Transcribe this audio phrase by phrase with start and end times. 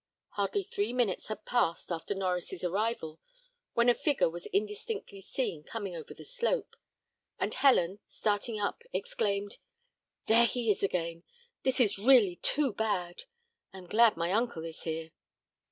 [0.29, 3.19] Hardly three minutes had passed after Norries' arrival,
[3.75, 6.75] when a figure was indistinctly seen coming over the slope,
[7.39, 9.59] and Helen, starting up, exclaimed,
[10.25, 11.21] "There he is again!
[11.61, 13.25] This is really too bad.
[13.73, 15.11] I am glad my uncle is here!"